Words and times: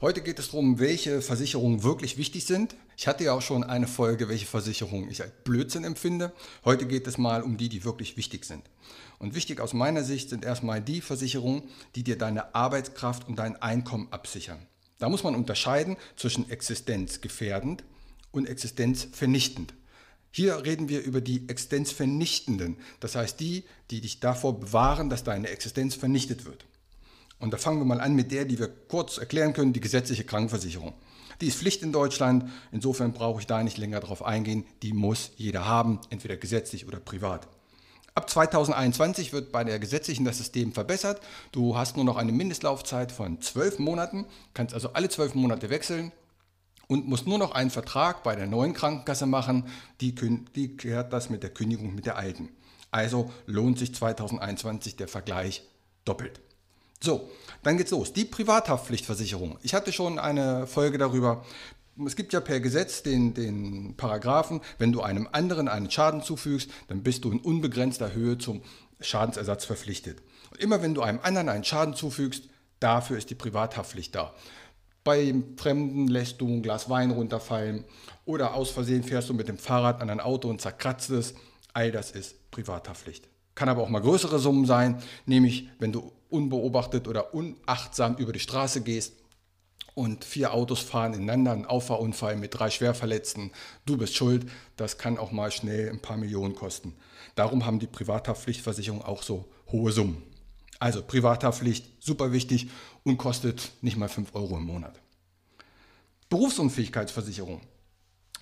Heute 0.00 0.22
geht 0.22 0.40
es 0.40 0.50
darum, 0.50 0.80
welche 0.80 1.22
Versicherungen 1.22 1.84
wirklich 1.84 2.18
wichtig 2.18 2.44
sind. 2.44 2.74
Ich 2.96 3.06
hatte 3.06 3.24
ja 3.24 3.32
auch 3.32 3.42
schon 3.42 3.62
eine 3.62 3.86
Folge, 3.86 4.28
welche 4.28 4.44
Versicherungen 4.44 5.08
ich 5.08 5.22
als 5.22 5.32
Blödsinn 5.44 5.84
empfinde. 5.84 6.32
Heute 6.64 6.86
geht 6.86 7.06
es 7.06 7.16
mal 7.16 7.42
um 7.42 7.56
die, 7.56 7.68
die 7.68 7.84
wirklich 7.84 8.16
wichtig 8.16 8.44
sind. 8.44 8.62
Und 9.18 9.34
wichtig 9.36 9.60
aus 9.60 9.72
meiner 9.72 10.02
Sicht 10.02 10.30
sind 10.30 10.44
erstmal 10.44 10.82
die 10.82 11.00
Versicherungen, 11.00 11.62
die 11.94 12.02
dir 12.02 12.18
deine 12.18 12.54
Arbeitskraft 12.56 13.28
und 13.28 13.38
dein 13.38 13.56
Einkommen 13.62 14.08
absichern. 14.10 14.66
Da 14.98 15.08
muss 15.08 15.22
man 15.22 15.36
unterscheiden 15.36 15.96
zwischen 16.16 16.50
existenzgefährdend 16.50 17.84
und 18.32 18.46
existenzvernichtend. 18.46 19.74
Hier 20.32 20.64
reden 20.64 20.88
wir 20.88 21.02
über 21.02 21.20
die 21.20 21.48
existenzvernichtenden, 21.48 22.78
das 22.98 23.14
heißt 23.14 23.38
die, 23.38 23.62
die 23.92 24.00
dich 24.00 24.18
davor 24.18 24.58
bewahren, 24.58 25.08
dass 25.08 25.22
deine 25.22 25.48
Existenz 25.50 25.94
vernichtet 25.94 26.44
wird. 26.44 26.64
Und 27.38 27.52
da 27.52 27.56
fangen 27.56 27.78
wir 27.80 27.84
mal 27.84 28.00
an 28.00 28.14
mit 28.14 28.32
der, 28.32 28.44
die 28.44 28.58
wir 28.58 28.68
kurz 28.68 29.18
erklären 29.18 29.52
können, 29.52 29.72
die 29.72 29.80
gesetzliche 29.80 30.24
Krankenversicherung. 30.24 30.94
Die 31.40 31.48
ist 31.48 31.58
Pflicht 31.58 31.82
in 31.82 31.92
Deutschland, 31.92 32.48
insofern 32.70 33.12
brauche 33.12 33.40
ich 33.40 33.46
da 33.46 33.62
nicht 33.62 33.78
länger 33.78 34.00
drauf 34.00 34.24
eingehen. 34.24 34.64
Die 34.82 34.92
muss 34.92 35.32
jeder 35.36 35.66
haben, 35.66 36.00
entweder 36.10 36.36
gesetzlich 36.36 36.86
oder 36.86 37.00
privat. 37.00 37.48
Ab 38.14 38.30
2021 38.30 39.32
wird 39.32 39.50
bei 39.50 39.64
der 39.64 39.80
gesetzlichen 39.80 40.24
das 40.24 40.38
System 40.38 40.72
verbessert. 40.72 41.20
Du 41.50 41.76
hast 41.76 41.96
nur 41.96 42.04
noch 42.04 42.16
eine 42.16 42.30
Mindestlaufzeit 42.30 43.10
von 43.10 43.40
zwölf 43.40 43.80
Monaten, 43.80 44.26
kannst 44.54 44.72
also 44.72 44.92
alle 44.92 45.08
zwölf 45.08 45.34
Monate 45.34 45.68
wechseln 45.68 46.12
und 46.86 47.08
musst 47.08 47.26
nur 47.26 47.38
noch 47.38 47.50
einen 47.52 47.70
Vertrag 47.70 48.22
bei 48.22 48.36
der 48.36 48.46
neuen 48.46 48.72
Krankenkasse 48.72 49.26
machen. 49.26 49.66
Die, 50.00 50.14
die 50.54 50.76
klärt 50.76 51.12
das 51.12 51.28
mit 51.28 51.42
der 51.42 51.50
Kündigung 51.50 51.94
mit 51.94 52.06
der 52.06 52.16
alten. 52.16 52.50
Also 52.92 53.32
lohnt 53.46 53.80
sich 53.80 53.92
2021 53.92 54.94
der 54.94 55.08
Vergleich 55.08 55.64
doppelt. 56.04 56.40
So, 57.04 57.28
dann 57.62 57.76
geht's 57.76 57.90
los. 57.90 58.14
Die 58.14 58.24
Privathaftpflichtversicherung. 58.24 59.58
Ich 59.62 59.74
hatte 59.74 59.92
schon 59.92 60.18
eine 60.18 60.66
Folge 60.66 60.96
darüber. 60.96 61.44
Es 62.06 62.16
gibt 62.16 62.32
ja 62.32 62.40
per 62.40 62.60
Gesetz 62.60 63.02
den, 63.02 63.34
den 63.34 63.94
Paragraphen, 63.98 64.62
wenn 64.78 64.90
du 64.90 65.02
einem 65.02 65.28
anderen 65.30 65.68
einen 65.68 65.90
Schaden 65.90 66.22
zufügst, 66.22 66.70
dann 66.88 67.02
bist 67.02 67.24
du 67.24 67.30
in 67.30 67.40
unbegrenzter 67.40 68.14
Höhe 68.14 68.38
zum 68.38 68.62
Schadensersatz 69.00 69.66
verpflichtet. 69.66 70.22
Und 70.50 70.60
immer 70.60 70.80
wenn 70.80 70.94
du 70.94 71.02
einem 71.02 71.20
anderen 71.22 71.50
einen 71.50 71.64
Schaden 71.64 71.92
zufügst, 71.92 72.48
dafür 72.80 73.18
ist 73.18 73.28
die 73.28 73.34
Privathaftpflicht 73.34 74.14
da. 74.14 74.32
Bei 75.04 75.34
Fremden 75.58 76.08
lässt 76.08 76.40
du 76.40 76.48
ein 76.48 76.62
Glas 76.62 76.88
Wein 76.88 77.10
runterfallen 77.10 77.84
oder 78.24 78.54
aus 78.54 78.70
Versehen 78.70 79.02
fährst 79.02 79.28
du 79.28 79.34
mit 79.34 79.48
dem 79.48 79.58
Fahrrad 79.58 80.00
an 80.00 80.08
ein 80.08 80.20
Auto 80.20 80.48
und 80.48 80.62
zerkratzt 80.62 81.10
es. 81.10 81.34
All 81.74 81.92
das 81.92 82.12
ist 82.12 82.50
Privathaftpflicht. 82.50 83.28
Kann 83.54 83.68
aber 83.68 83.82
auch 83.82 83.88
mal 83.88 84.00
größere 84.00 84.38
Summen 84.38 84.66
sein, 84.66 85.02
nämlich 85.26 85.68
wenn 85.78 85.92
du 85.92 86.12
unbeobachtet 86.28 87.06
oder 87.06 87.34
unachtsam 87.34 88.16
über 88.16 88.32
die 88.32 88.40
Straße 88.40 88.82
gehst 88.82 89.14
und 89.94 90.24
vier 90.24 90.52
Autos 90.52 90.80
fahren 90.80 91.14
ineinander, 91.14 91.52
ein 91.52 91.66
Auffahrunfall 91.66 92.36
mit 92.36 92.58
drei 92.58 92.70
Schwerverletzten, 92.70 93.52
du 93.86 93.96
bist 93.96 94.16
schuld, 94.16 94.50
das 94.76 94.98
kann 94.98 95.18
auch 95.18 95.30
mal 95.30 95.52
schnell 95.52 95.88
ein 95.88 96.00
paar 96.00 96.16
Millionen 96.16 96.54
kosten. 96.54 96.94
Darum 97.36 97.64
haben 97.64 97.78
die 97.78 97.86
Privathaftpflichtversicherungen 97.86 99.04
auch 99.04 99.22
so 99.22 99.44
hohe 99.70 99.92
Summen. 99.92 100.22
Also 100.80 101.02
Privathaftpflicht, 101.02 102.02
super 102.02 102.32
wichtig 102.32 102.68
und 103.04 103.16
kostet 103.16 103.72
nicht 103.80 103.96
mal 103.96 104.08
5 104.08 104.34
Euro 104.34 104.56
im 104.56 104.64
Monat. 104.64 105.00
Berufsunfähigkeitsversicherung. 106.28 107.60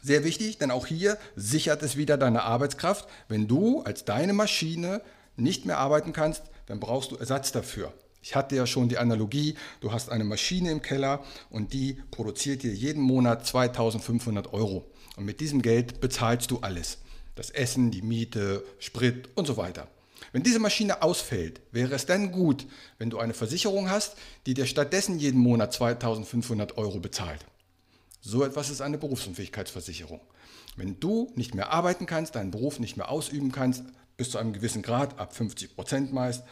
Sehr 0.04 0.24
wichtig, 0.24 0.58
denn 0.58 0.72
auch 0.72 0.86
hier 0.86 1.16
sichert 1.36 1.80
es 1.84 1.96
wieder 1.96 2.18
deine 2.18 2.42
Arbeitskraft. 2.42 3.08
Wenn 3.28 3.46
du 3.46 3.82
als 3.82 4.04
deine 4.04 4.32
Maschine 4.32 5.00
nicht 5.36 5.64
mehr 5.64 5.78
arbeiten 5.78 6.12
kannst, 6.12 6.42
dann 6.66 6.80
brauchst 6.80 7.12
du 7.12 7.16
Ersatz 7.16 7.52
dafür. 7.52 7.94
Ich 8.20 8.34
hatte 8.34 8.56
ja 8.56 8.66
schon 8.66 8.88
die 8.88 8.98
Analogie, 8.98 9.54
du 9.80 9.92
hast 9.92 10.10
eine 10.10 10.24
Maschine 10.24 10.72
im 10.72 10.82
Keller 10.82 11.22
und 11.50 11.72
die 11.72 12.02
produziert 12.10 12.64
dir 12.64 12.74
jeden 12.74 13.02
Monat 13.02 13.46
2500 13.46 14.52
Euro. 14.52 14.90
Und 15.16 15.24
mit 15.24 15.40
diesem 15.40 15.62
Geld 15.62 16.00
bezahlst 16.00 16.50
du 16.50 16.58
alles. 16.58 16.98
Das 17.36 17.50
Essen, 17.50 17.92
die 17.92 18.02
Miete, 18.02 18.64
Sprit 18.80 19.28
und 19.36 19.46
so 19.46 19.56
weiter. 19.56 19.86
Wenn 20.32 20.42
diese 20.42 20.58
Maschine 20.58 21.02
ausfällt, 21.02 21.60
wäre 21.70 21.94
es 21.94 22.06
dann 22.06 22.32
gut, 22.32 22.66
wenn 22.98 23.10
du 23.10 23.18
eine 23.18 23.34
Versicherung 23.34 23.88
hast, 23.88 24.16
die 24.46 24.54
dir 24.54 24.66
stattdessen 24.66 25.20
jeden 25.20 25.40
Monat 25.40 25.72
2500 25.72 26.76
Euro 26.76 26.98
bezahlt. 26.98 27.44
So 28.24 28.44
etwas 28.44 28.70
ist 28.70 28.80
eine 28.80 28.98
Berufsunfähigkeitsversicherung. 28.98 30.20
Wenn 30.76 31.00
du 31.00 31.32
nicht 31.34 31.56
mehr 31.56 31.72
arbeiten 31.72 32.06
kannst, 32.06 32.36
deinen 32.36 32.52
Beruf 32.52 32.78
nicht 32.78 32.96
mehr 32.96 33.10
ausüben 33.10 33.50
kannst, 33.50 33.82
bis 34.16 34.30
zu 34.30 34.38
einem 34.38 34.52
gewissen 34.52 34.82
Grad, 34.82 35.18
ab 35.18 35.34
50 35.34 35.74
Prozent 35.74 36.12
meist, 36.12 36.44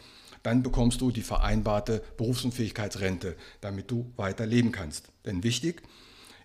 dann 0.43 0.63
bekommst 0.63 0.99
du 0.99 1.11
die 1.11 1.21
vereinbarte 1.21 2.03
Berufsunfähigkeitsrente, 2.17 3.37
damit 3.61 3.89
du 3.89 4.11
weiter 4.17 4.45
leben 4.45 4.73
kannst. 4.73 5.05
Denn 5.25 5.43
wichtig, 5.43 5.81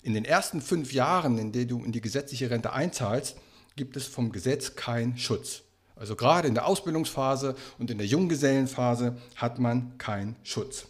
in 0.03 0.15
den 0.15 0.25
ersten 0.25 0.61
fünf 0.61 0.93
Jahren, 0.93 1.39
in 1.39 1.51
denen 1.51 1.69
du 1.69 1.85
in 1.85 1.91
die 1.91 2.01
gesetzliche 2.01 2.51
Rente 2.51 2.73
einzahlst, 2.73 3.37
gibt 3.75 3.97
es 3.97 4.07
vom 4.07 4.31
Gesetz 4.31 4.77
keinen 4.77 5.19
Schutz. 5.19 5.63
Also 5.97 6.15
gerade 6.15 6.47
in 6.47 6.55
der 6.55 6.67
Ausbildungsphase 6.67 7.57
und 7.79 7.91
in 7.91 7.99
der 7.99 8.07
Junggesellenphase 8.07 9.17
hat 9.35 9.59
man 9.59 9.99
keinen 9.99 10.37
Schutz. 10.45 10.87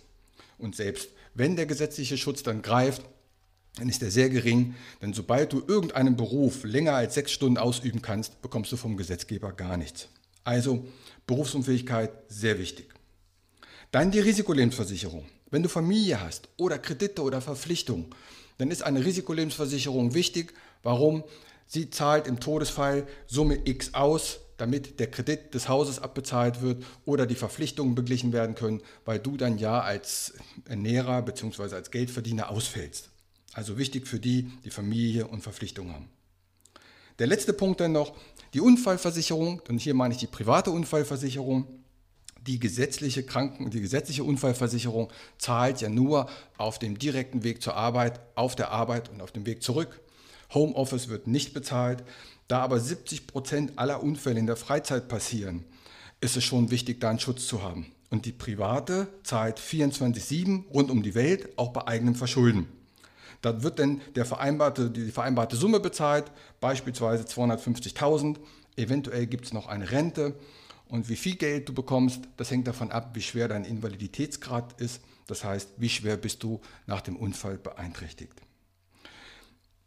Und 0.59 0.77
selbst 0.77 1.09
wenn 1.33 1.57
der 1.57 1.67
gesetzliche 1.67 2.19
Schutz 2.19 2.43
dann 2.43 2.61
greift, 2.61 3.03
dann 3.77 3.89
ist 3.89 4.03
der 4.03 4.11
sehr 4.11 4.31
gering, 4.31 4.75
denn 5.03 5.13
sobald 5.13 5.53
du 5.53 5.63
irgendeinen 5.67 6.17
Beruf 6.17 6.65
länger 6.65 6.95
als 6.95 7.15
sechs 7.15 7.31
Stunden 7.31 7.59
ausüben 7.59 8.03
kannst, 8.03 8.41
bekommst 8.43 8.73
du 8.73 8.77
vom 8.77 8.97
Gesetzgeber 8.97 9.53
gar 9.53 9.77
nichts. 9.77 10.09
Also 10.45 10.87
Berufsunfähigkeit 11.27 12.11
sehr 12.29 12.59
wichtig. 12.59 12.95
Dann 13.93 14.11
die 14.11 14.21
Risikolebensversicherung. 14.21 15.27
Wenn 15.51 15.63
du 15.63 15.69
Familie 15.69 16.21
hast 16.21 16.49
oder 16.57 16.79
Kredite 16.79 17.23
oder 17.23 17.41
Verpflichtungen, 17.41 18.07
dann 18.59 18.71
ist 18.71 18.83
eine 18.83 19.05
Risikolebensversicherung 19.05 20.15
wichtig. 20.15 20.55
Warum? 20.83 21.25
Sie 21.67 21.91
zahlt 21.91 22.27
im 22.27 22.41
Todesfall 22.41 23.07
Summe 23.27 23.59
X 23.65 23.93
aus, 23.95 24.39
damit 24.57 25.01
der 25.01 25.11
Kredit 25.11 25.53
des 25.53 25.69
Hauses 25.69 25.99
abbezahlt 25.99 26.63
wird 26.63 26.83
oder 27.05 27.27
die 27.27 27.35
Verpflichtungen 27.35 27.95
beglichen 27.95 28.33
werden 28.33 28.55
können, 28.55 28.81
weil 29.05 29.19
du 29.19 29.37
dann 29.37 29.59
ja 29.59 29.81
als 29.81 30.33
Ernährer 30.67 31.23
bzw. 31.23 31.75
als 31.75 31.91
Geldverdiener 31.91 32.51
ausfällst. 32.51 33.11
Also 33.57 33.79
wichtig 33.79 34.07
für 34.07 34.21
die, 34.21 34.53
die 34.67 34.71
Familie 34.71 35.29
und 35.29 35.41
Verpflichtungen 35.41 35.95
haben. 35.95 36.11
Der 37.19 37.27
letzte 37.27 37.55
Punkt 37.55 37.81
dann 37.81 37.93
noch, 37.93 38.15
die 38.53 38.61
Unfallversicherung, 38.61 39.63
und 39.67 39.79
hier 39.79 39.95
meine 39.95 40.13
ich 40.13 40.21
die 40.21 40.27
private 40.27 40.71
Unfallversicherung. 40.71 41.67
Die 42.47 42.59
gesetzliche 42.61 43.23
Kranken, 43.23 43.71
die 43.71 43.81
gesetzliche 43.81 44.25
Unfallversicherung 44.25 45.11
zahlt 45.39 45.81
ja 45.81 45.89
nur 45.89 46.29
auf 46.59 46.79
dem 46.79 46.99
direkten 46.99 47.45
Weg 47.45 47.63
zur 47.63 47.75
Arbeit, 47.75 48.21
auf 48.35 48.57
der 48.57 48.73
Arbeit 48.73 49.09
und 49.09 49.23
auf 49.23 49.33
dem 49.33 49.47
Weg 49.47 49.63
zurück. 49.63 50.03
Homeoffice 50.53 51.09
wird 51.09 51.27
nicht 51.27 51.55
bezahlt. 51.55 52.05
Da 52.49 52.61
aber 52.61 52.79
70 52.79 53.27
Prozent 53.27 53.79
aller 53.79 54.03
Unfälle 54.03 54.39
in 54.39 54.47
der 54.47 54.57
Freizeit 54.57 55.09
passieren, 55.09 55.65
ist 56.21 56.37
es 56.37 56.45
schon 56.45 56.71
wichtig, 56.71 57.01
da 57.01 57.09
einen 57.09 57.21
Schutz 57.21 57.47
zu 57.47 57.63
haben. 57.63 57.87
Und 58.11 58.27
die 58.27 58.33
private 58.33 59.09
zahlt 59.23 59.59
24-7 59.59 60.69
rund 60.69 60.91
um 60.91 61.03
die 61.03 61.15
Welt, 61.15 61.57
auch 61.57 61.73
bei 61.73 61.87
eigenem 61.87 62.15
Verschulden. 62.15 62.69
Da 63.43 63.63
wird 63.63 63.79
dann 63.79 64.01
der 64.15 64.25
vereinbarte, 64.25 64.91
die 64.91 65.11
vereinbarte 65.11 65.57
Summe 65.57 65.81
bezahlt, 65.81 66.31
beispielsweise 66.61 67.25
250.000. 67.25 68.37
Eventuell 68.77 69.27
gibt 69.27 69.47
es 69.47 69.53
noch 69.53 69.67
eine 69.67 69.91
Rente. 69.91 70.35
Und 70.89 71.09
wie 71.09 71.17
viel 71.17 71.37
Geld 71.37 71.69
du 71.69 71.75
bekommst, 71.75 72.21
das 72.37 72.51
hängt 72.51 72.69
davon 72.69 72.93
ab, 72.93 73.11
wie 73.15 73.23
schwer 73.23 73.49
dein 73.49 73.65
Invaliditätsgrad 73.65 74.81
ist. 74.81 75.01
Das 75.27 75.43
heißt, 75.43 75.71
wie 75.79 75.89
schwer 75.89 76.17
bist 76.17 76.43
du 76.43 76.61
nach 76.87 77.01
dem 77.01 77.17
Unfall 77.17 77.59
beeinträchtigt. 77.59 78.35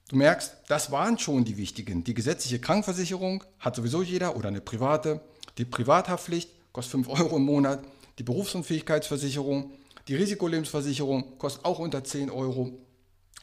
Du 0.10 0.16
merkst, 0.16 0.58
das 0.68 0.92
waren 0.92 1.20
schon 1.20 1.46
die 1.46 1.56
wichtigen. 1.58 2.04
Die 2.04 2.16
gesetzliche 2.16 2.60
Krankenversicherung 2.60 3.44
hat 3.60 3.76
sowieso 3.76 4.02
jeder 4.02 4.36
oder 4.36 4.48
eine 4.48 4.60
private. 4.60 5.22
Die 5.58 5.66
Privathaftpflicht 5.66 6.50
kostet 6.74 6.92
5 6.92 7.10
Euro 7.10 7.38
im 7.38 7.44
Monat. 7.44 7.84
Die 8.18 8.24
Berufsunfähigkeitsversicherung, 8.24 9.72
die 10.08 10.16
Risikolebensversicherung 10.16 11.38
kostet 11.38 11.64
auch 11.64 11.80
unter 11.80 12.04
10 12.04 12.32
Euro. 12.32 12.74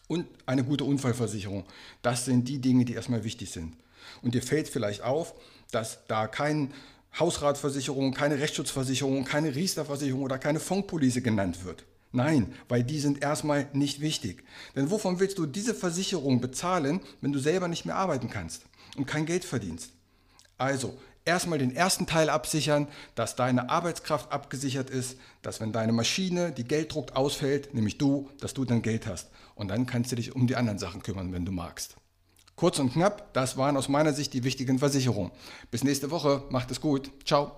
Und 0.08 0.26
eine 0.46 0.64
gute 0.64 0.84
Unfallversicherung. 0.84 1.64
Das 2.02 2.24
sind 2.24 2.48
die 2.48 2.60
Dinge, 2.60 2.84
die 2.84 2.94
erstmal 2.94 3.24
wichtig 3.24 3.50
sind. 3.50 3.76
Und 4.22 4.34
dir 4.34 4.42
fällt 4.42 4.68
vielleicht 4.68 5.02
auf, 5.02 5.34
dass 5.72 6.06
da 6.06 6.26
keine 6.28 6.68
Hausratversicherung, 7.18 8.14
keine 8.14 8.38
Rechtsschutzversicherung, 8.38 9.24
keine 9.24 9.54
Riester-Versicherung 9.54 10.22
oder 10.22 10.38
keine 10.38 10.60
Fondspolice 10.60 11.22
genannt 11.22 11.64
wird. 11.64 11.84
Nein, 12.12 12.54
weil 12.68 12.84
die 12.84 13.00
sind 13.00 13.22
erstmal 13.22 13.68
nicht 13.72 14.00
wichtig. 14.00 14.44
Denn 14.74 14.90
wovon 14.90 15.18
willst 15.18 15.38
du 15.38 15.46
diese 15.46 15.74
Versicherung 15.74 16.40
bezahlen, 16.40 17.00
wenn 17.20 17.32
du 17.32 17.38
selber 17.38 17.68
nicht 17.68 17.84
mehr 17.84 17.96
arbeiten 17.96 18.30
kannst 18.30 18.62
und 18.96 19.06
kein 19.06 19.26
Geld 19.26 19.44
verdienst? 19.44 19.90
Also, 20.56 20.96
erstmal 21.26 21.58
den 21.58 21.74
ersten 21.74 22.06
Teil 22.06 22.30
absichern, 22.30 22.88
dass 23.14 23.36
deine 23.36 23.68
Arbeitskraft 23.68 24.32
abgesichert 24.32 24.88
ist, 24.88 25.18
dass 25.42 25.60
wenn 25.60 25.72
deine 25.72 25.92
Maschine, 25.92 26.52
die 26.52 26.64
Geld 26.64 26.94
druckt, 26.94 27.14
ausfällt, 27.14 27.74
nämlich 27.74 27.98
du, 27.98 28.30
dass 28.40 28.54
du 28.54 28.64
dann 28.64 28.82
Geld 28.82 29.06
hast. 29.06 29.28
Und 29.54 29.68
dann 29.68 29.86
kannst 29.86 30.12
du 30.12 30.16
dich 30.16 30.34
um 30.34 30.46
die 30.46 30.56
anderen 30.56 30.78
Sachen 30.78 31.02
kümmern, 31.02 31.32
wenn 31.32 31.44
du 31.44 31.52
magst. 31.52 31.96
Kurz 32.54 32.78
und 32.78 32.94
knapp, 32.94 33.34
das 33.34 33.58
waren 33.58 33.76
aus 33.76 33.88
meiner 33.88 34.14
Sicht 34.14 34.32
die 34.32 34.44
wichtigen 34.44 34.78
Versicherungen. 34.78 35.30
Bis 35.70 35.84
nächste 35.84 36.10
Woche, 36.10 36.44
macht 36.48 36.70
es 36.70 36.80
gut. 36.80 37.10
Ciao. 37.26 37.52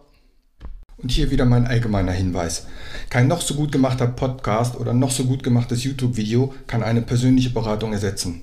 Und 0.97 1.13
hier 1.13 1.31
wieder 1.31 1.45
mein 1.45 1.67
allgemeiner 1.67 2.11
Hinweis. 2.11 2.67
Kein 3.09 3.29
noch 3.29 3.41
so 3.41 3.55
gut 3.55 3.71
gemachter 3.71 4.09
Podcast 4.09 4.75
oder 4.75 4.93
noch 4.93 5.13
so 5.13 5.25
gut 5.25 5.45
gemachtes 5.45 5.85
YouTube-Video 5.85 6.53
kann 6.67 6.83
eine 6.83 7.03
persönliche 7.03 7.51
Beratung 7.51 7.93
ersetzen. 7.93 8.43